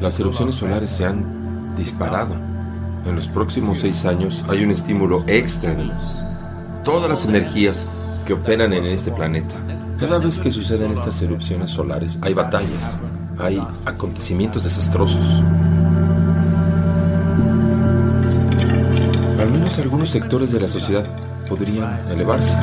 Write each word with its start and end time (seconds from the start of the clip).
Las 0.00 0.20
erupciones 0.20 0.54
solares 0.54 0.90
se 0.90 1.06
han 1.06 1.74
disparado. 1.76 2.34
En 3.06 3.16
los 3.16 3.28
próximos 3.28 3.78
seis 3.80 4.04
años 4.04 4.44
hay 4.48 4.64
un 4.64 4.70
estímulo 4.70 5.24
extra 5.26 5.72
en 5.72 5.90
todas 6.84 7.08
las 7.08 7.24
energías 7.24 7.88
que 8.26 8.34
operan 8.34 8.72
en 8.72 8.84
este 8.84 9.10
planeta. 9.10 9.54
Cada 9.98 10.18
vez 10.18 10.40
que 10.40 10.50
suceden 10.50 10.92
estas 10.92 11.22
erupciones 11.22 11.70
solares 11.70 12.18
hay 12.20 12.34
batallas, 12.34 12.98
hay 13.38 13.62
acontecimientos 13.86 14.64
desastrosos. 14.64 15.42
Al 19.40 19.50
menos 19.50 19.78
algunos 19.78 20.10
sectores 20.10 20.52
de 20.52 20.60
la 20.60 20.68
sociedad 20.68 21.04
podrían 21.48 21.98
elevarse. 22.10 22.56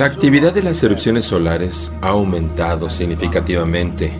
La 0.00 0.06
actividad 0.06 0.54
de 0.54 0.62
las 0.62 0.82
erupciones 0.82 1.26
solares 1.26 1.94
ha 2.00 2.08
aumentado 2.08 2.88
significativamente 2.88 4.10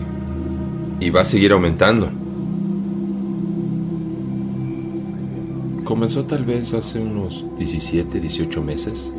y 0.99 1.09
va 1.09 1.21
a 1.21 1.23
seguir 1.23 1.53
aumentando. 1.53 2.07
Comenzó 5.83 6.23
tal 6.25 6.45
vez 6.45 6.75
hace 6.75 6.99
unos 6.99 7.43
17, 7.57 8.19
18 8.19 8.61
meses. 8.61 9.11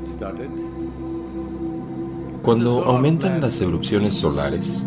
Cuando 2.45 2.84
aumentan 2.84 3.41
las 3.41 3.61
erupciones 3.61 4.15
solares, 4.15 4.84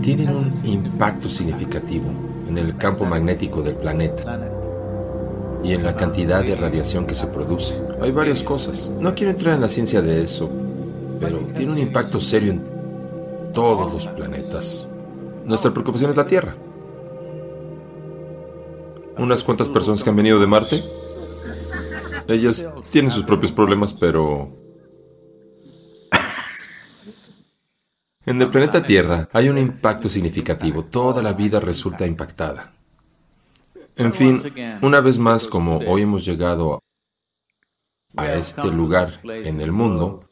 tienen 0.00 0.30
un 0.30 0.50
impacto 0.64 1.28
significativo 1.28 2.06
en 2.48 2.56
el 2.56 2.74
campo 2.78 3.04
magnético 3.04 3.60
del 3.60 3.74
planeta 3.74 4.57
y 5.62 5.72
en 5.72 5.82
la 5.82 5.96
cantidad 5.96 6.44
de 6.44 6.56
radiación 6.56 7.06
que 7.06 7.14
se 7.14 7.26
produce. 7.26 7.74
Hay 8.00 8.12
varias 8.12 8.42
cosas. 8.42 8.90
No 9.00 9.14
quiero 9.14 9.32
entrar 9.32 9.54
en 9.54 9.60
la 9.60 9.68
ciencia 9.68 10.02
de 10.02 10.22
eso, 10.22 10.50
pero 11.20 11.38
tiene 11.56 11.72
un 11.72 11.78
impacto 11.78 12.20
serio 12.20 12.52
en 12.52 12.62
todos 13.52 13.92
los 13.92 14.06
planetas. 14.06 14.86
Nuestra 15.44 15.72
preocupación 15.72 16.10
es 16.10 16.16
la 16.16 16.26
Tierra. 16.26 16.54
Unas 19.16 19.42
cuantas 19.42 19.68
personas 19.68 20.04
que 20.04 20.10
han 20.10 20.16
venido 20.16 20.38
de 20.38 20.46
Marte. 20.46 20.84
Ellas 22.28 22.68
tienen 22.90 23.10
sus 23.10 23.24
propios 23.24 23.50
problemas, 23.50 23.92
pero... 23.92 24.56
en 28.26 28.40
el 28.40 28.50
planeta 28.50 28.84
Tierra 28.84 29.28
hay 29.32 29.48
un 29.48 29.58
impacto 29.58 30.08
significativo. 30.08 30.84
Toda 30.84 31.22
la 31.22 31.32
vida 31.32 31.58
resulta 31.58 32.06
impactada. 32.06 32.77
En 33.98 34.12
fin, 34.12 34.40
una 34.80 35.00
vez 35.00 35.18
más, 35.18 35.48
como 35.48 35.78
hoy 35.78 36.02
hemos 36.02 36.24
llegado 36.24 36.78
a 38.16 38.34
este 38.34 38.68
lugar 38.70 39.20
en 39.24 39.60
el 39.60 39.72
mundo, 39.72 40.30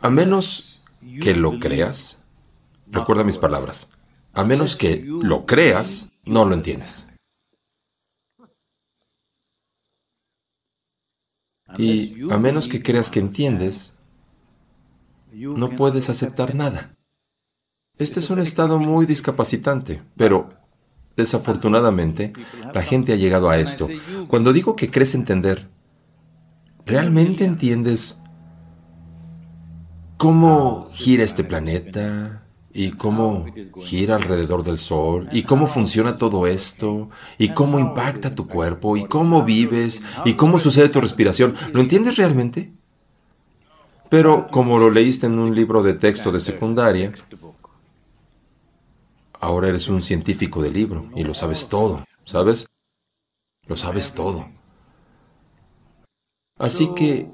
a 0.00 0.08
menos 0.08 0.84
que 1.20 1.34
lo 1.34 1.58
creas, 1.60 2.22
recuerda 2.86 3.24
mis 3.24 3.36
palabras, 3.36 3.90
a 4.32 4.42
menos 4.42 4.74
que 4.74 5.04
lo 5.04 5.44
creas, 5.44 6.10
no 6.24 6.46
lo 6.46 6.54
entiendes. 6.54 7.06
Y 11.76 12.32
a 12.32 12.38
menos 12.38 12.68
que 12.68 12.82
creas 12.82 13.10
que 13.10 13.20
entiendes, 13.20 13.94
no 15.30 15.70
puedes 15.76 16.08
aceptar 16.08 16.54
nada. 16.54 16.96
Este 17.98 18.18
es 18.18 18.30
un 18.30 18.38
estado 18.38 18.78
muy 18.78 19.04
discapacitante, 19.04 20.02
pero 20.16 20.63
Desafortunadamente, 21.16 22.32
la 22.72 22.82
gente 22.82 23.12
ha 23.12 23.16
llegado 23.16 23.48
a 23.50 23.58
esto. 23.58 23.88
Cuando 24.28 24.52
digo 24.52 24.74
que 24.74 24.90
crees 24.90 25.14
entender, 25.14 25.68
¿realmente 26.84 27.44
entiendes 27.44 28.18
cómo 30.16 30.88
gira 30.92 31.22
este 31.24 31.44
planeta? 31.44 32.40
¿Y 32.76 32.90
cómo 32.90 33.46
gira 33.82 34.16
alrededor 34.16 34.64
del 34.64 34.78
Sol? 34.78 35.28
¿Y 35.30 35.44
cómo 35.44 35.68
funciona 35.68 36.18
todo 36.18 36.48
esto? 36.48 37.08
¿Y 37.38 37.50
cómo 37.50 37.78
impacta 37.78 38.34
tu 38.34 38.48
cuerpo? 38.48 38.96
¿Y 38.96 39.04
cómo 39.04 39.44
vives? 39.44 40.02
¿Y 40.24 40.34
cómo 40.34 40.58
sucede 40.58 40.88
tu 40.88 41.00
respiración? 41.00 41.54
¿Lo 41.72 41.80
entiendes 41.80 42.16
realmente? 42.16 42.72
Pero 44.10 44.48
como 44.50 44.80
lo 44.80 44.90
leíste 44.90 45.26
en 45.26 45.38
un 45.38 45.54
libro 45.54 45.84
de 45.84 45.94
texto 45.94 46.32
de 46.32 46.40
secundaria, 46.40 47.12
Ahora 49.44 49.68
eres 49.68 49.88
un 49.88 50.02
científico 50.02 50.62
de 50.62 50.70
libro 50.70 51.10
y 51.14 51.22
lo 51.22 51.34
sabes 51.34 51.68
todo, 51.68 52.02
¿sabes? 52.24 52.64
Lo 53.66 53.76
sabes 53.76 54.14
todo. 54.14 54.48
Así 56.58 56.88
que, 56.96 57.28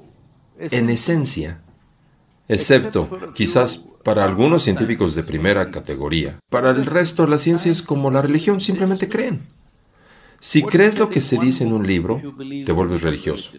en 0.59 0.89
esencia, 0.89 1.61
excepto 2.49 3.31
quizás 3.33 3.85
para 4.03 4.25
algunos 4.25 4.63
científicos 4.63 5.15
de 5.15 5.23
primera 5.23 5.71
categoría, 5.71 6.37
para 6.49 6.71
el 6.71 6.85
resto 6.85 7.25
la 7.27 7.37
ciencia 7.37 7.71
es 7.71 7.81
como 7.81 8.11
la 8.11 8.21
religión, 8.21 8.59
simplemente 8.59 9.07
creen. 9.07 9.47
Si 10.41 10.63
crees 10.63 10.99
lo 10.99 11.09
que 11.09 11.21
se 11.21 11.37
dice 11.37 11.63
en 11.63 11.71
un 11.71 11.87
libro, 11.87 12.21
te 12.65 12.73
vuelves 12.73 13.03
religioso. 13.03 13.53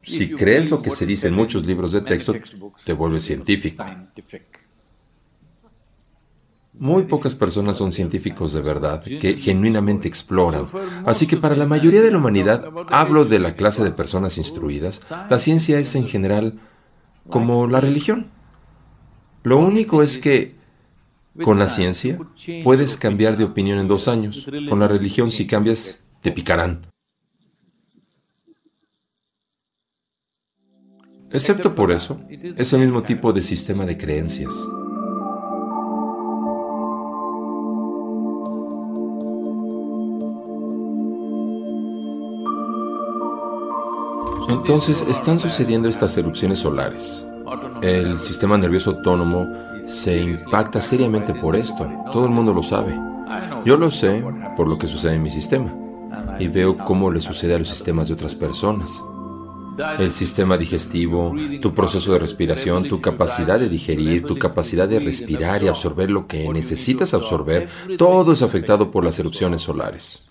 Si 0.00 0.30
crees 0.30 0.70
lo 0.70 0.80
que 0.80 0.90
se 0.90 1.06
dice 1.06 1.26
en 1.26 1.34
muchos 1.34 1.66
libros 1.66 1.90
de 1.90 2.02
texto, 2.02 2.36
te 2.84 2.92
vuelves 2.92 3.24
científico. 3.24 3.84
Muy 6.78 7.04
pocas 7.04 7.34
personas 7.34 7.78
son 7.78 7.92
científicos 7.92 8.52
de 8.52 8.60
verdad 8.60 9.02
que 9.02 9.36
genuinamente 9.36 10.08
exploran. 10.08 10.66
Así 11.06 11.26
que 11.26 11.36
para 11.36 11.56
la 11.56 11.66
mayoría 11.66 12.02
de 12.02 12.10
la 12.10 12.18
humanidad, 12.18 12.68
hablo 12.88 13.24
de 13.24 13.38
la 13.38 13.54
clase 13.54 13.82
de 13.82 13.90
personas 13.90 14.36
instruidas, 14.36 15.02
la 15.30 15.38
ciencia 15.38 15.78
es 15.78 15.94
en 15.94 16.06
general 16.06 16.60
como 17.28 17.66
la 17.66 17.80
religión. 17.80 18.30
Lo 19.42 19.58
único 19.58 20.02
es 20.02 20.18
que 20.18 20.56
con 21.42 21.58
la 21.58 21.68
ciencia 21.68 22.18
puedes 22.64 22.96
cambiar 22.96 23.36
de 23.36 23.44
opinión 23.44 23.78
en 23.78 23.88
dos 23.88 24.08
años. 24.08 24.46
Con 24.68 24.78
la 24.80 24.88
religión 24.88 25.32
si 25.32 25.46
cambias, 25.46 26.04
te 26.20 26.32
picarán. 26.32 26.86
Excepto 31.30 31.74
por 31.74 31.90
eso, 31.90 32.20
es 32.28 32.72
el 32.72 32.80
mismo 32.80 33.02
tipo 33.02 33.32
de 33.32 33.42
sistema 33.42 33.84
de 33.84 33.98
creencias. 33.98 34.54
Entonces 44.48 45.04
están 45.08 45.38
sucediendo 45.38 45.88
estas 45.88 46.16
erupciones 46.16 46.60
solares. 46.60 47.26
El 47.82 48.18
sistema 48.18 48.56
nervioso 48.56 48.90
autónomo 48.90 49.48
se 49.88 50.20
impacta 50.20 50.80
seriamente 50.80 51.34
por 51.34 51.56
esto. 51.56 51.88
Todo 52.12 52.26
el 52.26 52.30
mundo 52.30 52.52
lo 52.52 52.62
sabe. 52.62 52.98
Yo 53.64 53.76
lo 53.76 53.90
sé 53.90 54.24
por 54.56 54.68
lo 54.68 54.78
que 54.78 54.86
sucede 54.86 55.14
en 55.14 55.22
mi 55.22 55.30
sistema 55.30 55.74
y 56.38 56.48
veo 56.48 56.76
cómo 56.78 57.10
le 57.10 57.20
sucede 57.20 57.54
a 57.54 57.58
los 57.58 57.68
sistemas 57.68 58.08
de 58.08 58.14
otras 58.14 58.34
personas. 58.34 59.02
El 59.98 60.10
sistema 60.10 60.56
digestivo, 60.56 61.34
tu 61.60 61.74
proceso 61.74 62.12
de 62.12 62.18
respiración, 62.18 62.88
tu 62.88 63.00
capacidad 63.00 63.58
de 63.58 63.68
digerir, 63.68 64.24
tu 64.24 64.38
capacidad 64.38 64.88
de 64.88 65.00
respirar 65.00 65.62
y 65.62 65.68
absorber 65.68 66.10
lo 66.10 66.26
que 66.26 66.48
necesitas 66.48 67.12
absorber, 67.12 67.68
todo 67.98 68.32
es 68.32 68.42
afectado 68.42 68.90
por 68.90 69.04
las 69.04 69.18
erupciones 69.18 69.62
solares. 69.62 70.30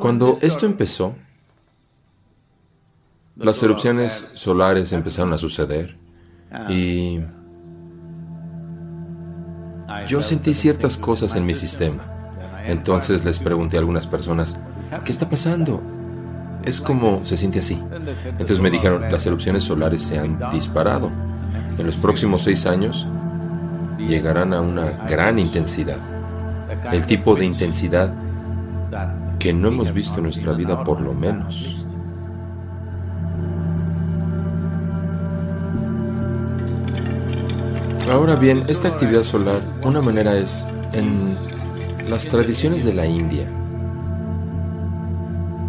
Cuando 0.00 0.36
esto 0.42 0.66
empezó, 0.66 1.14
las 3.36 3.62
erupciones 3.62 4.24
solares 4.34 4.92
empezaron 4.92 5.32
a 5.32 5.38
suceder 5.38 5.98
y 6.70 7.20
yo 10.08 10.22
sentí 10.22 10.54
ciertas 10.54 10.96
cosas 10.96 11.36
en 11.36 11.44
mi 11.44 11.54
sistema. 11.54 12.04
Entonces 12.66 13.24
les 13.24 13.38
pregunté 13.38 13.76
a 13.76 13.80
algunas 13.80 14.06
personas, 14.06 14.58
¿qué 15.04 15.12
está 15.12 15.28
pasando? 15.28 15.82
Es 16.64 16.80
como 16.80 17.24
se 17.24 17.36
siente 17.36 17.60
así. 17.60 17.80
Entonces 18.24 18.60
me 18.60 18.70
dijeron, 18.70 19.02
las 19.12 19.26
erupciones 19.26 19.64
solares 19.64 20.02
se 20.02 20.18
han 20.18 20.38
disparado. 20.50 21.10
En 21.78 21.86
los 21.86 21.96
próximos 21.96 22.42
seis 22.42 22.66
años 22.66 23.06
llegarán 23.98 24.54
a 24.54 24.60
una 24.60 24.90
gran 25.06 25.38
intensidad. 25.38 25.98
El 26.90 27.04
tipo 27.06 27.36
de 27.36 27.44
intensidad 27.44 28.12
que 29.38 29.52
no 29.52 29.68
hemos 29.68 29.92
visto 29.92 30.16
en 30.16 30.24
nuestra 30.24 30.52
vida 30.54 30.82
por 30.82 31.00
lo 31.00 31.12
menos 31.12 31.85
Ahora 38.10 38.36
bien, 38.36 38.62
esta 38.68 38.86
actividad 38.86 39.24
solar, 39.24 39.60
una 39.82 40.00
manera 40.00 40.36
es 40.36 40.64
en 40.92 41.36
las 42.08 42.28
tradiciones 42.28 42.84
de 42.84 42.94
la 42.94 43.04
India 43.04 43.48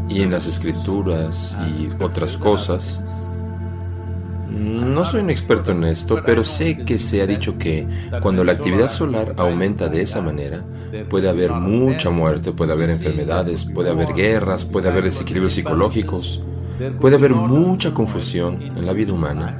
y 0.07 0.21
en 0.21 0.29
las 0.29 0.45
escrituras 0.45 1.57
y 1.67 1.89
otras 2.01 2.37
cosas. 2.37 3.01
No 4.51 5.03
soy 5.03 5.21
un 5.21 5.31
experto 5.31 5.71
en 5.71 5.83
esto, 5.85 6.21
pero 6.23 6.43
sé 6.43 6.77
que 6.85 6.99
se 6.99 7.23
ha 7.23 7.27
dicho 7.27 7.57
que 7.57 7.87
cuando 8.21 8.43
la 8.43 8.51
actividad 8.51 8.87
solar 8.87 9.33
aumenta 9.37 9.89
de 9.89 10.03
esa 10.03 10.21
manera, 10.21 10.63
puede 11.09 11.29
haber 11.29 11.51
mucha 11.51 12.11
muerte, 12.11 12.51
puede 12.51 12.71
haber 12.71 12.91
enfermedades, 12.91 13.65
puede 13.65 13.89
haber 13.89 14.13
guerras, 14.13 14.63
puede 14.63 14.89
haber 14.89 15.05
desequilibrios 15.05 15.53
psicológicos, 15.53 16.43
puede 17.01 17.15
haber 17.15 17.33
mucha 17.33 17.95
confusión 17.95 18.61
en 18.61 18.85
la 18.85 18.93
vida 18.93 19.11
humana 19.11 19.59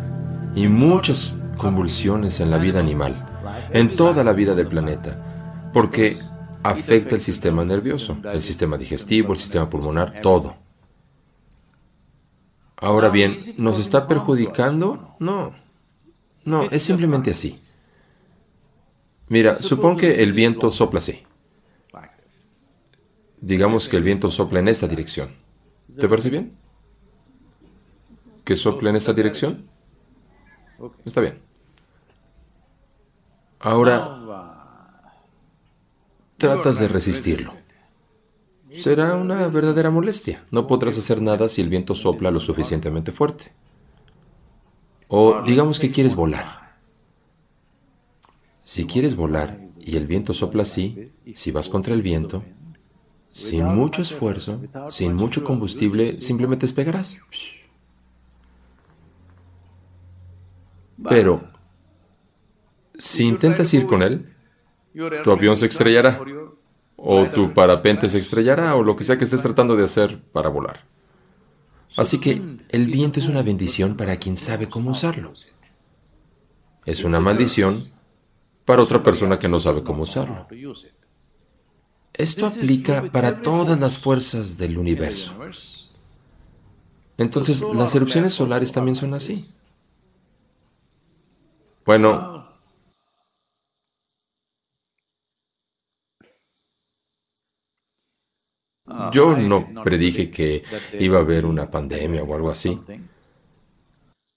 y 0.55 0.67
muchas 0.67 1.33
convulsiones 1.57 2.39
en 2.39 2.51
la 2.51 2.57
vida 2.57 2.79
animal, 2.79 3.15
en 3.71 3.95
toda 3.95 4.23
la 4.23 4.33
vida 4.33 4.55
del 4.55 4.67
planeta, 4.67 5.69
porque 5.73 6.17
afecta 6.63 7.15
el 7.15 7.21
sistema 7.21 7.65
nervioso, 7.65 8.17
el 8.31 8.41
sistema 8.41 8.77
digestivo, 8.77 9.33
el 9.33 9.39
sistema 9.39 9.69
pulmonar, 9.69 10.21
todo. 10.21 10.55
Ahora 12.77 13.09
bien, 13.09 13.39
¿nos 13.57 13.79
está 13.79 14.07
perjudicando? 14.07 15.15
No, 15.19 15.53
no, 16.45 16.63
es 16.69 16.83
simplemente 16.83 17.31
así. 17.31 17.59
Mira, 19.29 19.55
supón 19.55 19.97
que 19.97 20.23
el 20.23 20.31
viento 20.31 20.71
sopla 20.71 20.99
así. 20.99 21.23
Digamos 23.41 23.87
que 23.87 23.97
el 23.97 24.03
viento 24.03 24.31
sopla 24.31 24.59
en 24.59 24.67
esta 24.67 24.87
dirección. 24.87 25.29
¿Te 25.99 26.07
parece 26.07 26.29
bien? 26.29 26.53
¿Que 28.43 28.55
sopla 28.55 28.89
en 28.89 28.95
esta 28.95 29.13
dirección? 29.13 29.67
Está 31.05 31.21
bien. 31.21 31.46
Ahora 33.59 34.17
tratas 36.37 36.79
de 36.79 36.87
resistirlo. 36.87 37.53
Será 38.73 39.15
una 39.15 39.47
verdadera 39.47 39.89
molestia. 39.89 40.43
No 40.51 40.67
podrás 40.67 40.97
hacer 40.97 41.21
nada 41.21 41.49
si 41.49 41.61
el 41.61 41.69
viento 41.69 41.95
sopla 41.95 42.31
lo 42.31 42.39
suficientemente 42.39 43.11
fuerte. 43.11 43.51
O 45.07 45.41
digamos 45.41 45.79
que 45.79 45.89
quieres 45.89 46.15
volar. 46.15 46.75
Si 48.63 48.85
quieres 48.85 49.15
volar 49.15 49.59
y 49.79 49.95
el 49.95 50.05
viento 50.05 50.33
sopla 50.33 50.63
así, 50.63 51.09
si 51.33 51.51
vas 51.51 51.69
contra 51.69 51.93
el 51.93 52.01
viento, 52.01 52.43
sin 53.31 53.63
mucho 53.63 54.01
esfuerzo, 54.01 54.61
sin 54.89 55.13
mucho 55.13 55.43
combustible, 55.43 56.21
simplemente 56.21 56.65
despegarás. 56.65 57.17
Pero 61.07 61.56
si 62.97 63.23
intentas 63.23 63.73
ir 63.73 63.85
con 63.85 64.01
él, 64.01 64.25
tu 65.23 65.31
avión 65.31 65.55
se 65.55 65.67
estrellará, 65.67 66.19
o 66.95 67.25
tu 67.27 67.53
parapente 67.53 68.09
se 68.09 68.19
estrellará, 68.19 68.75
o 68.75 68.83
lo 68.83 68.95
que 68.95 69.03
sea 69.03 69.17
que 69.17 69.23
estés 69.23 69.41
tratando 69.41 69.75
de 69.75 69.83
hacer 69.83 70.19
para 70.31 70.49
volar. 70.49 70.83
Así 71.95 72.19
que 72.19 72.41
el 72.69 72.87
viento 72.87 73.19
es 73.19 73.27
una 73.27 73.41
bendición 73.41 73.95
para 73.95 74.17
quien 74.17 74.37
sabe 74.37 74.69
cómo 74.69 74.91
usarlo. 74.91 75.33
Es 76.85 77.03
una 77.03 77.19
maldición 77.19 77.91
para 78.65 78.81
otra 78.81 79.01
persona 79.01 79.39
que 79.39 79.47
no 79.47 79.59
sabe 79.59 79.83
cómo 79.83 80.03
usarlo. 80.03 80.47
Esto 82.13 82.47
aplica 82.47 83.11
para 83.11 83.41
todas 83.41 83.79
las 83.79 83.97
fuerzas 83.97 84.57
del 84.57 84.77
universo. 84.77 85.33
Entonces, 87.17 87.63
las 87.73 87.95
erupciones 87.95 88.33
solares 88.33 88.71
también 88.71 88.95
son 88.95 89.13
así. 89.13 89.45
Bueno, 91.85 92.36
Yo 99.11 99.35
no 99.35 99.83
predije 99.83 100.29
que 100.29 100.63
iba 100.99 101.19
a 101.19 101.21
haber 101.21 101.45
una 101.45 101.69
pandemia 101.69 102.23
o 102.23 102.35
algo 102.35 102.51
así, 102.51 102.79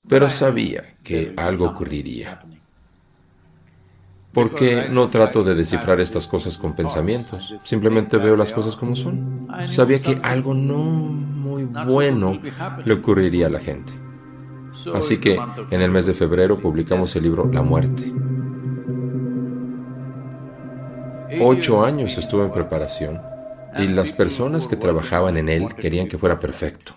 pero 0.08 0.30
sabía 0.30 0.96
que 1.02 1.32
algo 1.36 1.66
ocurriría. 1.66 2.40
Porque 4.32 4.88
no 4.88 5.08
trato 5.08 5.42
de 5.42 5.56
descifrar 5.56 6.00
estas 6.00 6.26
cosas 6.26 6.56
con 6.56 6.74
pensamientos, 6.74 7.54
simplemente 7.64 8.16
veo 8.16 8.36
las 8.36 8.52
cosas 8.52 8.76
como 8.76 8.94
son. 8.94 9.48
Sabía 9.66 10.00
que 10.00 10.18
algo 10.22 10.54
no 10.54 10.78
muy 10.78 11.64
bueno 11.64 12.40
le 12.84 12.94
ocurriría 12.94 13.46
a 13.46 13.50
la 13.50 13.58
gente. 13.58 13.92
Así 14.94 15.18
que 15.18 15.38
en 15.70 15.80
el 15.80 15.90
mes 15.90 16.06
de 16.06 16.14
febrero 16.14 16.60
publicamos 16.60 17.14
el 17.16 17.24
libro 17.24 17.50
La 17.52 17.62
muerte. 17.62 18.12
Ocho 21.40 21.84
años 21.84 22.16
estuve 22.16 22.44
en 22.44 22.52
preparación 22.52 23.20
y 23.78 23.88
las 23.88 24.12
personas 24.12 24.68
que 24.68 24.76
trabajaban 24.76 25.36
en 25.36 25.48
él 25.48 25.74
querían 25.74 26.08
que 26.08 26.18
fuera 26.18 26.38
perfecto. 26.38 26.94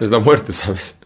Es 0.00 0.10
la 0.10 0.18
muerte, 0.18 0.52
¿sabes? 0.52 1.00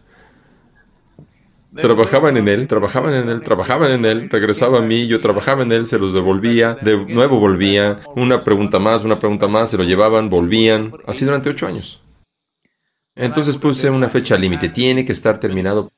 Trabajaban 1.73 2.35
en 2.35 2.49
él, 2.49 2.67
trabajaban 2.67 3.13
en 3.13 3.29
él, 3.29 3.41
trabajaban 3.41 3.91
en 3.91 4.05
él, 4.05 4.29
regresaba 4.29 4.79
a 4.79 4.81
mí, 4.81 5.07
yo 5.07 5.21
trabajaba 5.21 5.63
en 5.63 5.71
él, 5.71 5.85
se 5.85 5.97
los 5.97 6.11
devolvía, 6.11 6.75
de 6.81 6.97
nuevo 6.97 7.39
volvía, 7.39 7.99
una 8.15 8.43
pregunta 8.43 8.77
más, 8.77 9.05
una 9.05 9.19
pregunta 9.19 9.47
más, 9.47 9.69
se 9.69 9.77
lo 9.77 9.85
llevaban, 9.85 10.29
volvían, 10.29 10.93
así 11.07 11.23
durante 11.23 11.49
ocho 11.49 11.67
años. 11.67 12.01
Entonces 13.15 13.57
puse 13.57 13.89
una 13.89 14.09
fecha 14.09 14.37
límite, 14.37 14.67
tiene 14.67 15.05
que 15.05 15.13
estar 15.13 15.37
terminado 15.37 15.89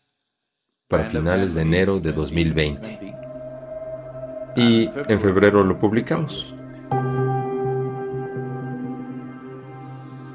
para 0.88 1.06
finales 1.10 1.56
de 1.56 1.62
enero 1.64 2.00
de 2.00 2.12
2020. 2.12 3.16
Y 4.56 4.90
en 5.08 5.20
febrero 5.20 5.64
lo 5.64 5.80
publicamos. 5.80 6.54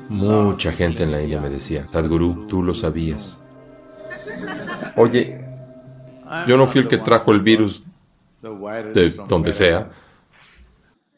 Mucha 0.09 0.73
gente 0.73 1.03
en 1.03 1.11
la 1.11 1.23
India 1.23 1.41
me 1.41 1.51
decía, 1.51 1.87
Sadhguru, 1.89 2.47
tú 2.47 2.63
lo 2.63 2.73
sabías. 2.73 3.41
Oye, 4.97 5.45
yo 6.47 6.57
no 6.57 6.67
fui 6.67 6.81
el 6.81 6.89
que 6.89 6.99
trajo 6.99 7.31
el 7.33 7.43
virus 7.43 7.85
de 8.41 9.11
donde 9.29 9.53
sea. 9.53 9.91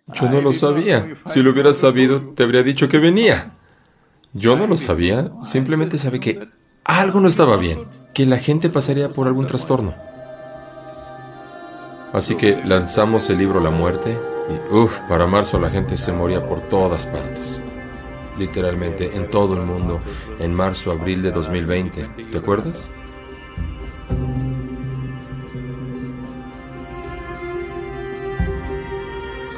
Yo 0.08 0.28
no 0.28 0.40
lo 0.40 0.52
sabía. 0.52 1.14
Si 1.26 1.40
lo 1.40 1.52
hubieras 1.52 1.76
sabido, 1.76 2.20
te 2.34 2.42
habría 2.42 2.64
dicho 2.64 2.88
que 2.88 2.98
venía. 2.98 3.52
Yo 4.32 4.56
no 4.56 4.66
lo 4.66 4.76
sabía. 4.76 5.30
Simplemente 5.42 5.96
sabía 5.96 6.20
que 6.20 6.48
algo 6.82 7.20
no 7.20 7.28
estaba 7.28 7.56
bien, 7.56 7.84
que 8.12 8.26
la 8.26 8.38
gente 8.38 8.70
pasaría 8.70 9.10
por 9.10 9.28
algún 9.28 9.46
trastorno. 9.46 9.94
Así 12.12 12.34
que 12.34 12.60
lanzamos 12.64 13.30
el 13.30 13.38
libro 13.38 13.60
La 13.60 13.70
muerte 13.70 14.18
y, 14.48 14.74
uff, 14.74 14.98
para 15.08 15.28
marzo 15.28 15.60
la 15.60 15.70
gente 15.70 15.96
se 15.96 16.12
moría 16.12 16.44
por 16.44 16.60
todas 16.62 17.06
partes 17.06 17.62
literalmente 18.38 19.16
en 19.16 19.28
todo 19.30 19.54
el 19.54 19.62
mundo 19.62 20.00
en 20.38 20.54
marzo, 20.54 20.92
abril 20.92 21.22
de 21.22 21.32
2020. 21.32 22.08
¿Te 22.30 22.38
acuerdas? 22.38 22.90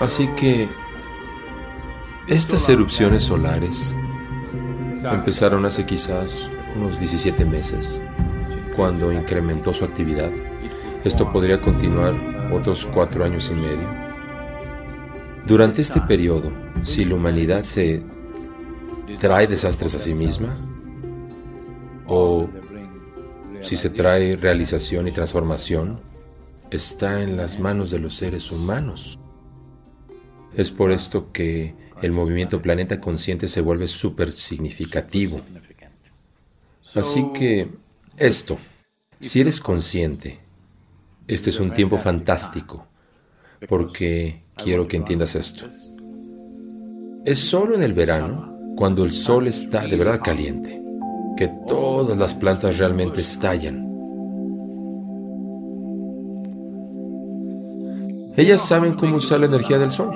Así 0.01 0.27
que 0.37 0.69
estas 2.27 2.69
erupciones 2.69 3.25
solares 3.25 3.95
empezaron 5.13 5.65
hace 5.65 5.87
quizás 5.87 6.49
unos 6.77 6.99
17 6.99 7.45
meses, 7.45 8.01
cuando 8.75 9.13
incrementó 9.13 9.73
su 9.73 9.85
actividad. 9.85 10.31
Esto 11.05 11.33
podría 11.33 11.61
continuar 11.61 12.15
otros 12.53 12.87
cuatro 12.87 13.25
años 13.25 13.51
y 13.53 13.55
medio. 13.55 13.89
Durante 15.47 15.83
este 15.83 16.01
periodo, 16.01 16.53
si 16.83 17.05
la 17.05 17.15
humanidad 17.15 17.63
se 17.63 18.03
trae 19.19 19.47
desastres 19.47 19.95
a 19.95 19.99
sí 19.99 20.15
misma 20.15 20.57
o 22.07 22.49
si 23.63 23.77
se 23.77 23.91
trae 23.91 24.37
realización 24.37 25.07
y 25.09 25.13
transformación, 25.13 26.01
está 26.71 27.23
en 27.23 27.37
las 27.37 27.61
manos 27.61 27.91
de 27.91 28.01
los 28.01 28.15
seres 28.17 28.51
humanos. 28.51 29.19
Es 30.57 30.71
por 30.71 30.91
esto 30.91 31.33
que 31.33 31.75
el 32.03 32.13
movimiento 32.13 32.61
Planeta 32.61 33.01
Consciente 33.01 33.47
se 33.49 33.61
vuelve 33.61 33.89
súper 33.89 34.33
significativo. 34.33 35.41
Así 36.95 37.25
que 37.33 37.71
esto, 38.17 38.59
si 39.21 39.41
eres 39.41 39.61
consciente, 39.61 40.41
este 41.29 41.51
es 41.51 41.61
un 41.61 41.71
tiempo 41.71 41.97
fantástico, 41.99 42.87
porque 43.69 44.43
quiero 44.57 44.89
que 44.89 44.97
entiendas 44.97 45.37
esto. 45.37 45.69
Es 47.25 47.39
solo 47.39 47.77
en 47.77 47.85
el 47.85 47.95
verano 47.95 48.52
cuando 48.77 49.05
el 49.05 49.13
sol 49.13 49.47
está 49.47 49.87
de 49.87 49.97
verdad 49.97 50.21
caliente, 50.23 50.83
que 51.37 51.49
todas 51.67 52.17
las 52.17 52.35
plantas 52.35 52.79
realmente 52.79 53.21
estallan. 53.21 53.89
Ellas 58.37 58.63
saben 58.63 58.95
cómo 58.95 59.17
usar 59.17 59.41
la 59.41 59.47
energía 59.47 59.79
del 59.79 59.91
sol. 59.91 60.11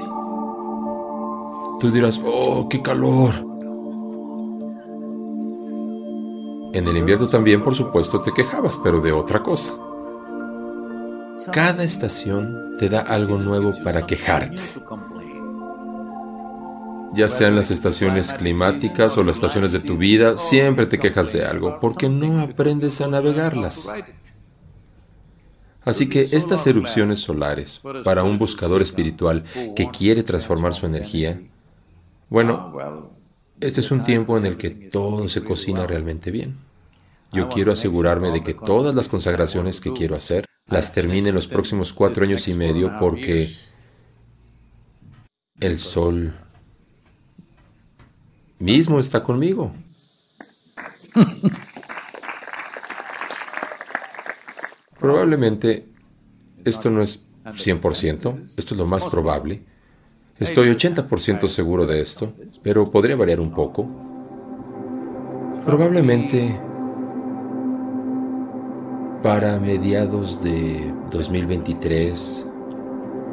Tú 1.79 1.91
dirás, 1.91 2.21
oh, 2.25 2.67
qué 2.69 2.81
calor. 2.81 3.35
En 6.73 6.89
el 6.89 6.97
invierno 6.97 7.29
también, 7.29 7.63
por 7.63 7.75
supuesto, 7.75 8.21
te 8.21 8.33
quejabas, 8.33 8.79
pero 8.83 9.01
de 9.01 9.13
otra 9.13 9.43
cosa. 9.43 9.75
Cada 11.53 11.85
estación 11.85 12.77
te 12.79 12.89
da 12.89 13.01
algo 13.01 13.39
nuevo 13.39 13.73
para 13.85 14.07
quejarte. 14.07 14.63
Ya 17.17 17.31
sean 17.31 17.57
las 17.57 17.71
estaciones 17.71 18.31
climáticas 18.33 19.17
o 19.17 19.25
las 19.25 19.37
estaciones 19.37 19.73
de 19.73 19.81
tu 19.81 19.97
vida, 19.97 20.37
siempre 20.37 20.85
te 20.85 20.99
quejas 20.99 21.33
de 21.33 21.47
algo 21.47 21.79
porque 21.81 22.11
no 22.11 22.41
aprendes 22.41 23.01
a 23.01 23.09
navegarlas. 23.09 23.91
Así 25.83 26.09
que 26.09 26.29
estas 26.33 26.67
erupciones 26.67 27.21
solares, 27.21 27.81
para 28.05 28.23
un 28.23 28.39
buscador 28.39 28.83
espiritual 28.83 29.45
que 29.75 29.89
quiere 29.91 30.25
transformar 30.25 30.75
su 30.75 30.85
energía, 30.85 31.41
bueno, 32.29 33.11
este 33.61 33.81
es 33.81 33.91
un 33.91 34.05
tiempo 34.05 34.37
en 34.37 34.45
el 34.45 34.57
que 34.59 34.71
todo 34.71 35.29
se 35.31 35.43
cocina 35.43 35.87
realmente 35.87 36.31
bien. 36.31 36.59
Yo 37.33 37.49
quiero 37.49 37.73
asegurarme 37.73 38.31
de 38.31 38.43
que 38.43 38.53
todas 38.53 38.95
las 38.95 39.09
consagraciones 39.09 39.81
que 39.81 39.93
quiero 39.93 40.17
hacer 40.17 40.45
las 40.69 40.93
termine 40.93 41.31
en 41.31 41.35
los 41.35 41.47
próximos 41.47 41.93
cuatro 41.93 42.25
años 42.25 42.47
y 42.49 42.55
medio 42.55 42.93
porque 42.99 43.55
el 45.61 45.79
sol 45.79 46.35
mismo 48.59 48.99
está 49.01 49.23
conmigo. 49.23 49.73
Probablemente 54.99 55.87
esto 56.65 56.91
no 56.91 57.03
es 57.03 57.27
100%, 57.45 58.55
esto 58.57 58.75
es 58.75 58.79
lo 58.79 58.87
más 58.87 59.05
probable. 59.07 59.63
Estoy 60.39 60.69
80% 60.69 61.49
seguro 61.49 61.87
de 61.87 62.01
esto, 62.01 62.33
pero 62.63 62.91
podría 62.91 63.17
variar 63.17 63.41
un 63.41 63.53
poco. 63.53 63.89
Probablemente 65.65 66.61
para 69.23 69.59
mediados 69.59 70.43
de 70.43 70.93
2023 71.11 72.46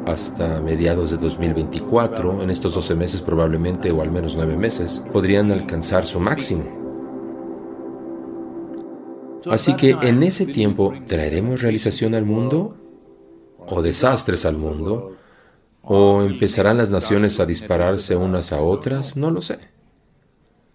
hasta 0.06 0.60
mediados 0.60 1.10
de 1.10 1.16
2024, 1.16 2.42
en 2.42 2.50
estos 2.50 2.74
12 2.74 2.94
meses 2.94 3.22
probablemente, 3.22 3.90
o 3.90 4.02
al 4.02 4.10
menos 4.10 4.34
9 4.36 4.56
meses, 4.56 5.02
podrían 5.12 5.50
alcanzar 5.50 6.06
su 6.06 6.20
máximo. 6.20 6.64
Así 9.46 9.74
que 9.74 9.90
en 9.90 10.22
ese 10.22 10.46
tiempo, 10.46 10.94
¿traeremos 11.06 11.60
realización 11.60 12.14
al 12.14 12.24
mundo? 12.24 12.76
¿O 13.58 13.82
desastres 13.82 14.46
al 14.46 14.56
mundo? 14.56 15.16
¿O 15.82 16.22
empezarán 16.22 16.78
las 16.78 16.90
naciones 16.90 17.40
a 17.40 17.46
dispararse 17.46 18.16
unas 18.16 18.52
a 18.52 18.60
otras? 18.62 19.16
No 19.16 19.30
lo 19.30 19.42
sé. 19.42 19.58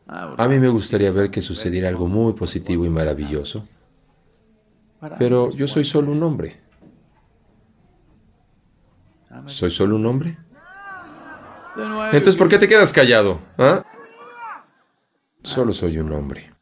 A 0.07 0.48
mí 0.48 0.59
me 0.59 0.69
gustaría 0.69 1.12
ver 1.12 1.29
que 1.29 1.41
sucediera 1.41 1.88
algo 1.88 2.07
muy 2.07 2.33
positivo 2.33 2.86
y 2.86 2.89
maravilloso. 2.89 3.63
Pero 5.17 5.51
yo 5.51 5.67
soy 5.67 5.86
solo 5.86 6.12
un 6.12 6.24
hombre. 6.24 6.69
¿Soy 9.48 9.71
solo 9.71 9.95
un 9.95 10.05
hombre? 10.05 10.38
Entonces, 12.12 12.36
¿por 12.36 12.50
qué 12.50 12.57
te 12.57 12.67
quedas 12.67 12.91
callado? 12.91 13.39
¿Ah? 13.57 13.83
Solo 15.43 15.74
soy 15.74 15.98
un 16.00 16.12
hombre. 16.12 16.53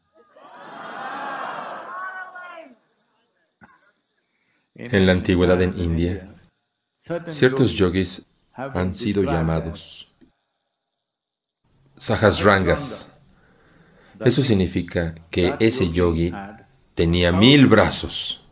En 4.74 5.06
la 5.06 5.12
antigüedad 5.12 5.60
en 5.60 5.76
India, 5.78 6.34
ciertos 7.28 7.72
yogis 7.72 8.26
han 8.52 8.94
sido 8.94 9.24
llamados 9.24 10.08
sahasrangas. 11.98 13.12
Eso 14.24 14.42
significa 14.42 15.14
que 15.30 15.54
ese 15.58 15.90
yogi 15.90 16.32
tenía 16.94 17.32
mil 17.32 17.66
brazos. 17.66 18.44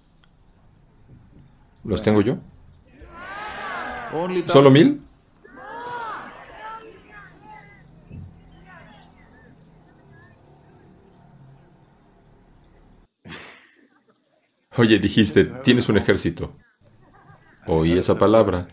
¿Los 1.85 2.03
tengo 2.03 2.21
yo? 2.23 2.39
¿Solo 4.47 4.71
mil? 4.71 5.03
Oye, 14.79 14.99
dijiste, 14.99 15.45
tienes 15.45 15.89
un 15.89 15.97
ejército. 15.97 16.53
Oí 17.67 17.97
esa 17.97 18.19
palabra. 18.19 18.69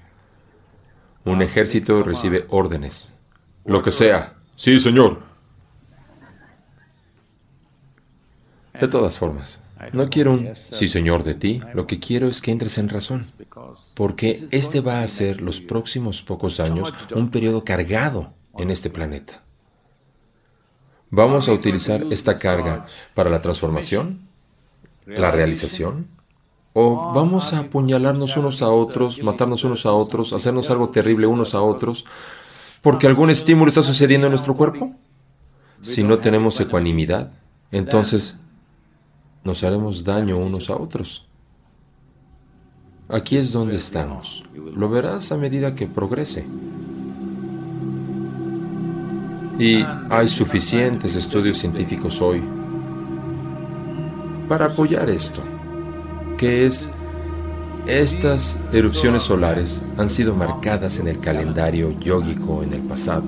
Un 1.23 1.41
ejército 1.41 2.03
recibe 2.03 2.45
órdenes. 2.49 3.13
Lo 3.63 3.81
que 3.81 3.91
sea. 3.91 4.35
Sí, 4.57 4.79
señor. 4.79 5.23
De 8.79 8.87
todas 8.89 9.17
formas, 9.17 9.62
no 9.91 10.09
quiero 10.09 10.31
un 10.33 10.49
sí, 10.55 10.87
señor, 10.87 11.23
de 11.23 11.35
ti. 11.35 11.61
Lo 11.73 11.87
que 11.87 11.99
quiero 11.99 12.27
es 12.27 12.41
que 12.41 12.51
entres 12.51 12.77
en 12.77 12.89
razón. 12.89 13.25
Porque 13.93 14.45
este 14.51 14.81
va 14.81 15.01
a 15.01 15.07
ser 15.07 15.41
los 15.41 15.59
próximos 15.59 16.21
pocos 16.21 16.59
años 16.59 16.93
un 17.13 17.29
periodo 17.29 17.63
cargado 17.63 18.33
en 18.57 18.71
este 18.71 18.89
planeta. 18.89 19.43
¿Vamos 21.09 21.47
a 21.47 21.53
utilizar 21.53 22.05
esta 22.11 22.39
carga 22.39 22.87
para 23.13 23.29
la 23.29 23.41
transformación? 23.41 24.27
¿La 25.05 25.29
realización? 25.31 26.07
¿O 26.73 27.13
vamos 27.13 27.53
a 27.53 27.59
apuñalarnos 27.59 28.35
unos 28.35 28.63
a 28.63 28.69
otros, 28.69 29.21
matarnos 29.21 29.63
unos 29.63 29.85
a 29.85 29.91
otros, 29.91 30.33
hacernos 30.33 30.71
algo 30.71 30.89
terrible 30.89 31.27
unos 31.27 31.53
a 31.53 31.61
otros, 31.61 32.05
porque 32.81 33.05
algún 33.05 33.29
estímulo 33.29 33.69
está 33.69 33.83
sucediendo 33.83 34.25
en 34.25 34.31
nuestro 34.31 34.55
cuerpo? 34.55 34.91
Si 35.83 36.01
no 36.01 36.17
tenemos 36.17 36.59
ecuanimidad, 36.59 37.31
entonces 37.71 38.39
nos 39.43 39.63
haremos 39.63 40.03
daño 40.03 40.37
unos 40.37 40.69
a 40.69 40.75
otros. 40.75 41.27
Aquí 43.09 43.37
es 43.37 43.51
donde 43.51 43.75
estamos. 43.75 44.43
Lo 44.53 44.89
verás 44.89 45.31
a 45.31 45.37
medida 45.37 45.75
que 45.75 45.87
progrese. 45.87 46.47
Y 49.59 49.83
hay 50.09 50.27
suficientes 50.27 51.15
estudios 51.15 51.57
científicos 51.57 52.21
hoy 52.21 52.41
para 54.47 54.65
apoyar 54.65 55.09
esto 55.09 55.41
que 56.37 56.65
es 56.65 56.89
estas 57.87 58.59
erupciones 58.71 59.23
solares 59.23 59.81
han 59.97 60.09
sido 60.09 60.35
marcadas 60.35 60.99
en 60.99 61.07
el 61.07 61.19
calendario 61.19 61.97
yógico 61.99 62.63
en 62.63 62.73
el 62.73 62.81
pasado. 62.81 63.23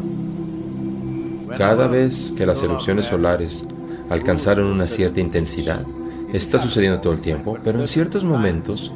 Cada 1.57 1.87
vez 1.87 2.33
que 2.35 2.45
las 2.45 2.63
erupciones 2.63 3.05
solares 3.05 3.65
alcanzaron 4.09 4.67
una 4.67 4.87
cierta 4.87 5.19
intensidad, 5.19 5.85
está 6.33 6.57
sucediendo 6.57 6.99
todo 6.99 7.13
el 7.13 7.21
tiempo, 7.21 7.57
pero 7.63 7.79
en 7.79 7.87
ciertos 7.87 8.23
momentos 8.23 8.91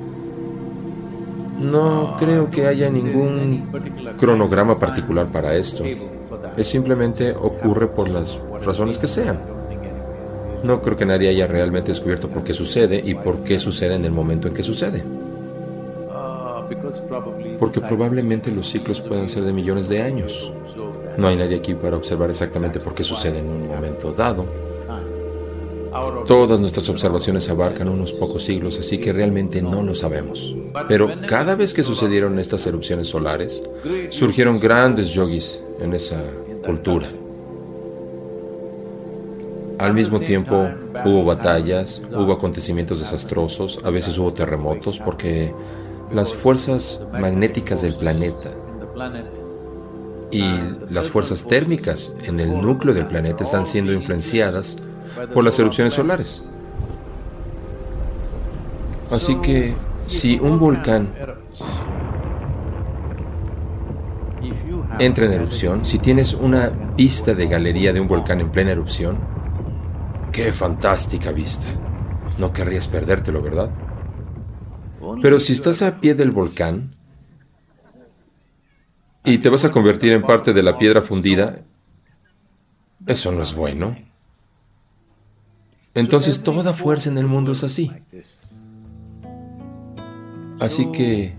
no 1.60 2.16
creo 2.18 2.50
que 2.50 2.68
haya 2.68 2.90
ningún 2.90 3.70
cronograma 4.18 4.80
particular 4.80 5.28
para 5.28 5.56
esto. 5.56 5.84
Es 6.58 6.68
simplemente 6.68 7.32
ocurre 7.32 7.88
por 7.88 8.10
las 8.10 8.40
razones 8.64 8.98
que 8.98 9.08
sean. 9.08 9.40
No 10.64 10.82
creo 10.82 10.98
que 10.98 11.06
nadie 11.06 11.30
haya 11.30 11.48
realmente 11.48 11.92
descubierto 11.92 12.30
por 12.30 12.44
qué 12.44 12.54
sucede 12.54 13.02
y 13.04 13.14
por 13.14 13.44
qué 13.44 13.60
sucede 13.60 13.96
en 13.96 14.06
el 14.06 14.12
momento 14.12 14.48
en 14.48 14.54
que 14.54 14.64
sucede. 14.64 15.04
Porque 17.60 17.82
probablemente 17.82 18.52
los 18.52 18.70
ciclos 18.70 19.02
puedan 19.02 19.28
ser 19.28 19.44
de 19.44 19.54
millones 19.54 19.90
de 19.90 20.02
años. 20.02 20.52
No 21.18 21.28
hay 21.28 21.36
nadie 21.36 21.58
aquí 21.58 21.74
para 21.74 21.98
observar 21.98 22.30
exactamente 22.30 22.80
por 22.80 22.94
qué 22.94 23.04
sucede 23.04 23.40
en 23.40 23.50
un 23.50 23.68
momento 23.68 24.12
dado. 24.14 24.46
Todas 26.28 26.60
nuestras 26.60 26.88
observaciones 26.90 27.50
abarcan 27.50 27.90
unos 27.90 28.14
pocos 28.14 28.44
siglos, 28.44 28.78
así 28.80 29.00
que 29.00 29.12
realmente 29.12 29.62
no 29.62 29.82
lo 29.84 29.96
sabemos. 29.96 30.56
Pero 30.88 31.10
cada 31.28 31.56
vez 31.56 31.74
que 31.74 31.84
sucedieron 31.84 32.38
estas 32.40 32.66
erupciones 32.68 33.08
solares, 33.08 33.64
surgieron 34.10 34.60
grandes 34.60 35.10
yogis 35.10 35.64
en 35.80 35.94
esa 35.94 36.22
cultura. 36.66 37.08
Al 39.80 39.94
mismo 39.94 40.20
tiempo 40.20 40.70
hubo 41.06 41.24
batallas, 41.24 42.02
hubo 42.12 42.34
acontecimientos 42.34 43.00
desastrosos, 43.00 43.80
a 43.84 43.90
veces 43.90 44.18
hubo 44.18 44.34
terremotos 44.34 45.00
porque 45.00 45.54
las 46.12 46.34
fuerzas 46.34 47.02
magnéticas 47.14 47.82
del 47.82 47.96
planeta 47.96 48.52
y 50.32 50.44
las 50.90 51.10
fuerzas 51.10 51.48
térmicas 51.48 52.14
en 52.24 52.40
el 52.40 52.62
núcleo 52.62 52.94
del 52.94 53.08
planeta 53.08 53.44
están 53.44 53.66
siendo 53.66 53.94
influenciadas 53.94 54.78
por 55.34 55.44
las 55.44 55.58
erupciones 55.60 55.94
solares. 55.94 56.46
Así 59.12 59.36
que 59.38 59.74
si 60.08 60.40
un 60.40 60.60
volcán 60.60 61.10
entra 65.00 65.26
en 65.26 65.34
erupción, 65.34 65.86
si 65.86 66.00
tienes 66.00 66.34
una 66.34 66.72
pista 66.96 67.34
de 67.34 67.48
galería 67.48 67.94
de 67.94 68.00
un 68.00 68.08
volcán 68.08 68.40
en 68.42 68.50
plena 68.50 68.72
erupción, 68.72 69.18
Qué 70.32 70.54
fantástica 70.54 71.32
vista. 71.32 71.68
No 72.38 72.54
querrías 72.54 72.88
perdértelo, 72.88 73.42
¿verdad? 73.42 73.72
Pero 75.22 75.40
si 75.40 75.54
estás 75.54 75.82
a 75.82 75.96
pie 75.96 76.14
del 76.14 76.32
volcán 76.32 76.94
y 79.26 79.40
te 79.40 79.50
vas 79.50 79.66
a 79.66 79.72
convertir 79.72 80.14
en 80.14 80.22
parte 80.22 80.54
de 80.54 80.64
la 80.64 80.78
piedra 80.78 81.02
fundida, 81.02 81.60
eso 83.08 83.32
no 83.32 83.42
es 83.42 83.56
bueno. 83.56 83.98
Entonces 85.94 86.44
toda 86.44 86.74
fuerza 86.74 87.10
en 87.10 87.18
el 87.18 87.26
mundo 87.26 87.52
es 87.52 87.64
así. 87.64 87.92
Así 90.60 90.92
que, 90.92 91.36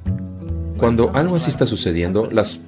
cuando 0.79 1.11
algo 1.15 1.37
así 1.37 1.51
está 1.51 1.67
sucediendo, 1.67 2.27
las 2.31 2.61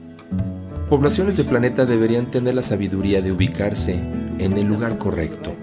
poblaciones 0.88 1.38
del 1.38 1.46
planeta 1.46 1.86
deberían 1.86 2.30
tener 2.30 2.54
la 2.54 2.62
sabiduría 2.62 3.22
de 3.22 3.32
ubicarse 3.32 3.94
en 4.38 4.52
el 4.52 4.66
lugar 4.66 4.98
correcto, 4.98 5.54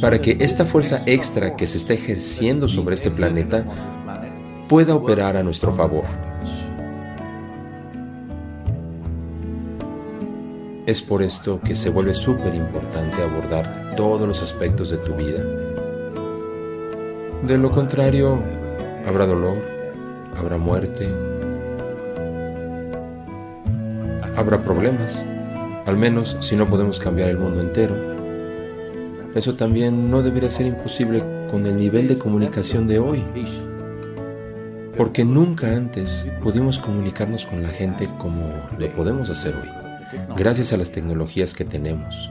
para 0.00 0.20
que 0.20 0.36
esta 0.40 0.66
fuerza 0.66 1.02
extra 1.06 1.56
que 1.56 1.66
se 1.66 1.78
está 1.78 1.94
ejerciendo 1.94 2.68
sobre 2.68 2.94
este 2.94 3.10
planeta 3.10 3.64
pueda 4.68 4.94
operar 4.94 5.36
a 5.36 5.42
nuestro 5.42 5.72
favor. 5.72 6.04
Es 10.86 11.00
por 11.02 11.22
esto 11.22 11.60
que 11.60 11.74
se 11.74 11.88
vuelve 11.88 12.12
súper 12.14 12.54
importante 12.54 13.22
abordar 13.22 13.89
todos 14.00 14.26
los 14.26 14.40
aspectos 14.40 14.88
de 14.88 14.96
tu 14.96 15.12
vida. 15.14 15.44
De 17.46 17.58
lo 17.58 17.70
contrario, 17.70 18.42
habrá 19.06 19.26
dolor, 19.26 19.58
habrá 20.34 20.56
muerte, 20.56 21.06
habrá 24.34 24.62
problemas, 24.62 25.26
al 25.84 25.98
menos 25.98 26.38
si 26.40 26.56
no 26.56 26.66
podemos 26.66 26.98
cambiar 26.98 27.28
el 27.28 27.36
mundo 27.36 27.60
entero. 27.60 27.94
Eso 29.34 29.52
también 29.52 30.10
no 30.10 30.22
debería 30.22 30.50
ser 30.50 30.64
imposible 30.64 31.22
con 31.50 31.66
el 31.66 31.76
nivel 31.76 32.08
de 32.08 32.16
comunicación 32.16 32.88
de 32.88 33.00
hoy, 33.00 33.22
porque 34.96 35.26
nunca 35.26 35.76
antes 35.76 36.26
pudimos 36.42 36.78
comunicarnos 36.78 37.44
con 37.44 37.62
la 37.62 37.68
gente 37.68 38.08
como 38.18 38.50
lo 38.78 38.88
podemos 38.96 39.28
hacer 39.28 39.54
hoy 39.56 39.80
gracias 40.36 40.72
a 40.72 40.76
las 40.76 40.90
tecnologías 40.90 41.54
que 41.54 41.64
tenemos. 41.64 42.30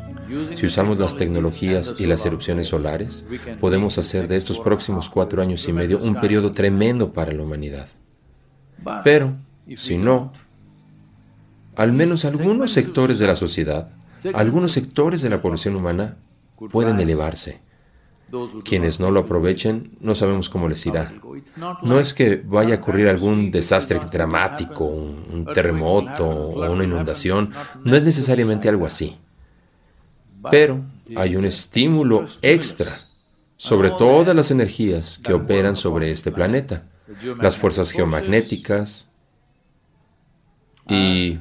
Si 0.55 0.65
usamos 0.65 0.99
las 0.99 1.15
tecnologías 1.15 1.95
y 1.97 2.05
las 2.05 2.25
erupciones 2.25 2.67
solares, 2.67 3.25
podemos 3.59 3.97
hacer 3.97 4.27
de 4.27 4.37
estos 4.37 4.59
próximos 4.59 5.09
cuatro 5.09 5.41
años 5.41 5.67
y 5.67 5.73
medio 5.73 5.99
un 5.99 6.15
periodo 6.15 6.51
tremendo 6.51 7.13
para 7.13 7.31
la 7.31 7.43
humanidad. 7.43 7.87
Pero, 9.03 9.35
si 9.75 9.97
no, 9.97 10.31
al 11.75 11.91
menos 11.91 12.25
algunos 12.25 12.71
sectores 12.71 13.19
de 13.19 13.27
la 13.27 13.35
sociedad, 13.35 13.91
algunos 14.33 14.71
sectores 14.71 15.21
de 15.21 15.29
la 15.29 15.41
población 15.41 15.75
humana 15.75 16.17
pueden 16.71 16.99
elevarse 16.99 17.61
quienes 18.63 18.99
no 18.99 19.11
lo 19.11 19.21
aprovechen, 19.21 19.91
no 19.99 20.15
sabemos 20.15 20.49
cómo 20.49 20.67
les 20.67 20.85
irá. 20.85 21.13
No 21.81 21.99
es 21.99 22.13
que 22.13 22.41
vaya 22.45 22.75
a 22.75 22.77
ocurrir 22.77 23.07
algún 23.07 23.51
desastre 23.51 23.99
dramático, 24.11 24.85
un, 24.85 25.45
terremoto 25.53 26.27
o 26.27 26.71
una 26.71 26.83
inundación, 26.83 27.51
no 27.83 27.95
es 27.95 28.03
necesariamente 28.03 28.69
algo 28.69 28.85
así. 28.85 29.17
Pero 30.49 30.83
hay 31.15 31.35
un 31.35 31.45
estímulo 31.45 32.27
extra 32.41 32.99
sobre 33.57 33.89
todas 33.91 34.35
las 34.35 34.51
energías 34.51 35.19
que 35.19 35.33
operan 35.33 35.75
sobre 35.75 36.11
este 36.11 36.31
planeta, 36.31 36.85
las 37.41 37.57
fuerzas 37.57 37.91
geomagnéticas 37.91 39.11
y 40.87 41.39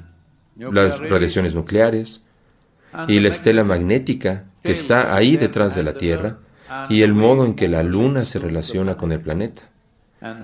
las 0.56 0.98
radiaciones 0.98 1.54
nucleares 1.54 2.24
y 3.06 3.20
la 3.20 3.28
estela 3.28 3.64
magnética 3.64 4.46
que 4.62 4.72
está 4.72 5.14
ahí 5.14 5.36
detrás 5.36 5.74
de 5.74 5.84
la 5.84 5.94
Tierra 5.94 6.38
y 6.88 7.02
el 7.02 7.14
modo 7.14 7.46
en 7.46 7.54
que 7.54 7.68
la 7.68 7.82
luna 7.82 8.24
se 8.24 8.38
relaciona 8.38 8.96
con 8.96 9.12
el 9.12 9.20
planeta 9.20 9.62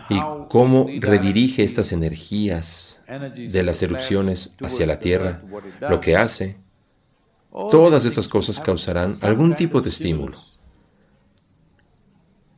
y 0.08 0.20
cómo 0.48 0.86
redirige 1.00 1.64
estas 1.64 1.92
energías 1.92 3.00
de 3.34 3.62
las 3.62 3.82
erupciones 3.82 4.54
hacia 4.62 4.86
la 4.86 5.00
Tierra, 5.00 5.42
lo 5.80 6.00
que 6.00 6.16
hace, 6.16 6.56
todas 7.70 8.04
estas 8.04 8.28
cosas 8.28 8.58
causarán 8.60 9.14
algún 9.22 9.54
tipo 9.54 9.80
de 9.80 9.90
estímulo. 9.90 10.38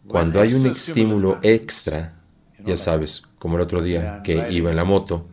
Cuando 0.07 0.40
hay 0.40 0.55
un 0.55 0.66
estímulo 0.66 1.38
extra, 1.42 2.23
ya 2.64 2.77
sabes, 2.77 3.23
como 3.38 3.57
el 3.57 3.62
otro 3.62 3.83
día 3.83 4.23
que 4.23 4.51
iba 4.51 4.70
en 4.70 4.77
la 4.77 4.85
moto, 4.85 5.27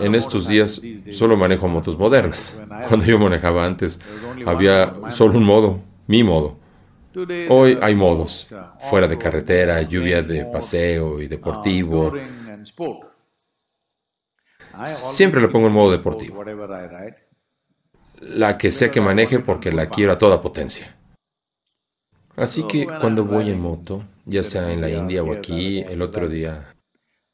en 0.00 0.14
estos 0.14 0.48
días 0.48 0.82
solo 1.12 1.36
manejo 1.36 1.68
motos 1.68 1.98
modernas. 1.98 2.58
Cuando 2.88 3.06
yo 3.06 3.18
manejaba 3.18 3.64
antes, 3.64 4.00
había 4.46 4.92
solo 5.10 5.38
un 5.38 5.44
modo, 5.44 5.80
mi 6.06 6.24
modo. 6.24 6.56
Hoy 7.48 7.78
hay 7.80 7.94
modos, 7.94 8.48
fuera 8.90 9.08
de 9.08 9.18
carretera, 9.18 9.82
lluvia 9.82 10.22
de 10.22 10.44
paseo 10.44 11.20
y 11.20 11.26
deportivo. 11.26 12.12
Siempre 14.86 15.40
le 15.40 15.48
pongo 15.48 15.66
en 15.68 15.72
modo 15.72 15.90
deportivo. 15.90 16.44
La 18.20 18.58
que 18.58 18.70
sea 18.70 18.90
que 18.90 19.00
maneje 19.00 19.38
porque 19.38 19.72
la 19.72 19.88
quiero 19.88 20.12
a 20.12 20.18
toda 20.18 20.40
potencia. 20.40 20.96
Así 22.36 22.62
que 22.64 22.86
cuando 22.86 23.24
voy 23.24 23.50
en 23.50 23.60
moto, 23.60 24.04
ya 24.24 24.44
sea 24.44 24.72
en 24.72 24.80
la 24.80 24.88
India 24.88 25.22
o 25.22 25.32
aquí, 25.32 25.80
el 25.80 26.02
otro 26.02 26.28
día 26.28 26.74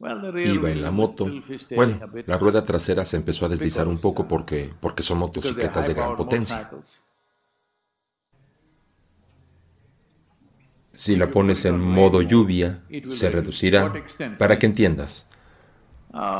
iba 0.00 0.70
en 0.70 0.82
la 0.82 0.90
moto. 0.90 1.30
Bueno, 1.74 2.00
la 2.26 2.38
rueda 2.38 2.64
trasera 2.64 3.04
se 3.04 3.16
empezó 3.16 3.46
a 3.46 3.48
deslizar 3.48 3.86
un 3.86 3.98
poco 3.98 4.26
porque, 4.26 4.72
porque 4.80 5.02
son 5.02 5.18
motocicletas 5.18 5.88
de 5.88 5.94
gran 5.94 6.16
potencia. 6.16 6.70
Si 10.92 11.16
la 11.16 11.30
pones 11.30 11.64
en 11.64 11.78
modo 11.78 12.22
lluvia, 12.22 12.82
se 13.10 13.30
reducirá. 13.30 13.92
Para 14.38 14.58
que 14.58 14.66
entiendas, 14.66 15.28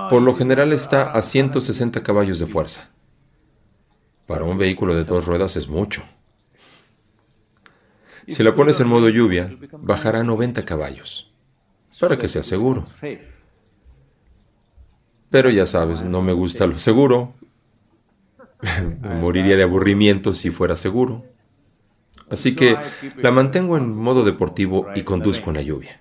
por 0.08 0.22
lo 0.22 0.34
general 0.34 0.72
está 0.72 1.10
a 1.10 1.20
160 1.22 2.02
caballos 2.02 2.38
de 2.38 2.46
fuerza. 2.46 2.90
Para 4.26 4.44
un 4.44 4.58
vehículo 4.58 4.94
de 4.94 5.04
dos 5.04 5.26
ruedas 5.26 5.56
es 5.56 5.68
mucho. 5.68 6.02
Si 8.26 8.42
la 8.42 8.54
pones 8.54 8.80
en 8.80 8.88
modo 8.88 9.08
lluvia, 9.08 9.54
bajará 9.72 10.20
a 10.20 10.24
90 10.24 10.64
caballos, 10.64 11.32
para 12.00 12.16
que 12.16 12.28
sea 12.28 12.42
seguro. 12.42 12.86
Pero 15.30 15.50
ya 15.50 15.66
sabes, 15.66 16.04
no 16.04 16.22
me 16.22 16.32
gusta 16.32 16.66
lo 16.66 16.78
seguro. 16.78 17.34
Moriría 19.00 19.56
de 19.56 19.62
aburrimiento 19.62 20.32
si 20.32 20.50
fuera 20.50 20.76
seguro. 20.76 21.24
Así 22.30 22.56
que 22.56 22.76
la 23.18 23.30
mantengo 23.30 23.76
en 23.76 23.94
modo 23.94 24.24
deportivo 24.24 24.86
y 24.94 25.02
conduzco 25.02 25.50
en 25.50 25.56
la 25.56 25.62
lluvia. 25.62 26.00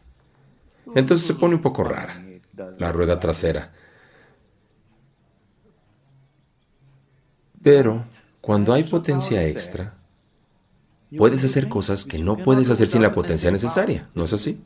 Entonces 0.95 1.27
se 1.27 1.33
pone 1.33 1.55
un 1.55 1.61
poco 1.61 1.83
rara 1.83 2.23
la 2.77 2.91
rueda 2.91 3.19
trasera. 3.19 3.73
Pero 7.63 8.05
cuando 8.41 8.73
hay 8.73 8.83
potencia 8.83 9.43
extra, 9.45 9.95
puedes 11.17 11.43
hacer 11.45 11.69
cosas 11.69 12.05
que 12.05 12.19
no 12.19 12.37
puedes 12.37 12.69
hacer 12.69 12.87
sin 12.87 13.01
la 13.01 13.13
potencia 13.13 13.49
necesaria, 13.51 14.09
¿no 14.13 14.25
es 14.25 14.33
así? 14.33 14.61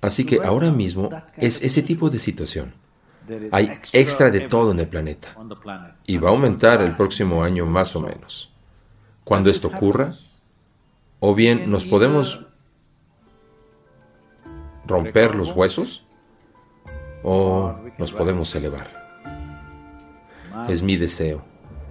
Así 0.00 0.24
que 0.24 0.40
ahora 0.42 0.70
mismo 0.70 1.10
es 1.36 1.62
ese 1.62 1.82
tipo 1.82 2.10
de 2.10 2.18
situación. 2.18 2.74
Hay 3.50 3.80
extra 3.92 4.30
de 4.30 4.40
todo 4.40 4.70
en 4.70 4.80
el 4.80 4.88
planeta 4.88 5.36
y 6.06 6.16
va 6.16 6.28
a 6.28 6.32
aumentar 6.32 6.80
el 6.80 6.94
próximo 6.94 7.42
año 7.42 7.66
más 7.66 7.94
o 7.96 8.00
menos 8.00 8.52
cuando 9.26 9.50
esto 9.50 9.66
ocurra, 9.66 10.14
o 11.18 11.34
bien 11.34 11.68
nos 11.68 11.84
podemos 11.84 12.46
romper 14.86 15.34
los 15.34 15.50
huesos 15.50 16.04
o 17.24 17.74
nos 17.98 18.12
podemos 18.12 18.54
elevar. 18.54 19.05
Es 20.68 20.82
mi 20.82 20.96
deseo 20.96 21.42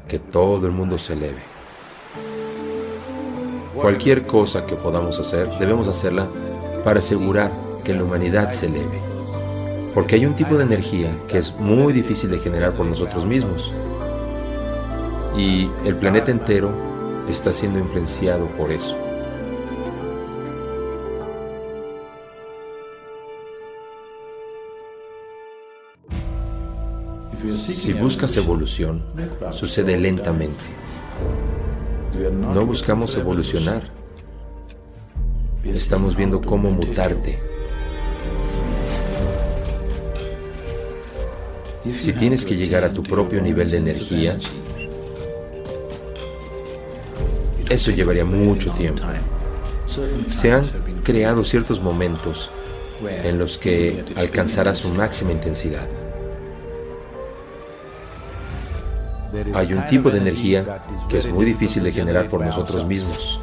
que 0.08 0.20
todo 0.20 0.66
el 0.66 0.72
mundo 0.72 0.98
se 0.98 1.14
eleve. 1.14 1.42
Cualquier 3.74 4.26
cosa 4.26 4.66
que 4.66 4.76
podamos 4.76 5.20
hacer, 5.20 5.50
debemos 5.60 5.88
hacerla 5.88 6.28
para 6.84 7.00
asegurar 7.00 7.52
que 7.84 7.94
la 7.94 8.04
humanidad 8.04 8.50
se 8.50 8.66
eleve. 8.66 9.00
Porque 9.94 10.16
hay 10.16 10.26
un 10.26 10.34
tipo 10.34 10.58
de 10.58 10.64
energía 10.64 11.10
que 11.28 11.38
es 11.38 11.56
muy 11.56 11.94
difícil 11.94 12.30
de 12.30 12.40
generar 12.40 12.74
por 12.74 12.86
nosotros 12.86 13.26
mismos. 13.26 13.74
Y 15.38 15.70
el 15.86 15.96
planeta 15.96 16.32
entero 16.32 16.72
está 17.30 17.54
siendo 17.54 17.80
influenciado 17.80 18.48
por 18.58 18.72
eso. 18.72 19.05
Si 27.48 27.94
buscas 27.94 28.36
evolución, 28.38 29.04
sucede 29.52 29.98
lentamente. 29.98 30.66
No 32.32 32.66
buscamos 32.66 33.16
evolucionar. 33.18 33.84
Estamos 35.64 36.16
viendo 36.16 36.42
cómo 36.42 36.72
mutarte. 36.72 37.40
Si 41.94 42.14
tienes 42.14 42.46
que 42.46 42.56
llegar 42.56 42.84
a 42.84 42.92
tu 42.92 43.04
propio 43.04 43.42
nivel 43.42 43.70
de 43.70 43.78
energía, 43.78 44.38
eso 47.70 47.92
llevaría 47.92 48.26
mucho 48.26 48.72
tiempo. 48.72 49.04
Se 50.28 50.52
han 50.52 50.66
creado 51.04 51.44
ciertos 51.44 51.82
momentos 51.82 52.50
en 53.24 53.38
los 53.38 53.58
que 53.58 54.04
alcanzará 54.16 54.74
su 54.74 54.94
máxima 54.94 55.32
intensidad. 55.32 55.88
Hay 59.54 59.74
un 59.74 59.86
tipo 59.86 60.12
de 60.12 60.18
energía 60.20 60.80
que 61.10 61.18
es 61.18 61.32
muy 61.32 61.46
difícil 61.46 61.84
de 61.84 61.92
generar 61.92 62.30
por 62.30 62.44
nosotros 62.44 62.86
mismos 62.86 63.40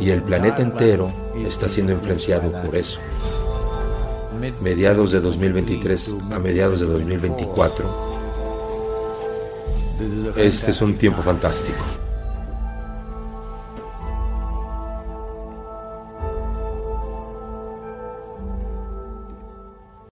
y 0.00 0.10
el 0.10 0.22
planeta 0.22 0.62
entero 0.62 1.12
está 1.44 1.68
siendo 1.68 1.92
influenciado 1.92 2.50
por 2.62 2.76
eso. 2.76 3.00
mediados 4.60 5.12
de 5.12 5.20
2023 5.20 6.16
a 6.32 6.38
mediados 6.38 6.80
de 6.80 6.86
2024. 6.86 8.14
Este 10.36 10.70
es 10.70 10.82
un 10.82 10.96
tiempo 10.96 11.22
fantástico. 11.22 12.03